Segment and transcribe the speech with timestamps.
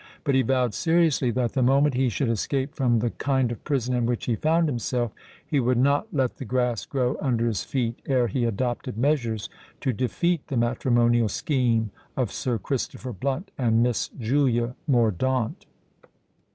[0.23, 3.93] But he vowed seriously that the moment he should escape from the kind of prison
[3.93, 5.11] in which he found himself,
[5.45, 9.47] he would not let the grass grow under his feet ere he adopted measures
[9.81, 15.67] to defeat the matrimonial scheme of Sir Christopher Blunt and Miss Julia Mordaunt.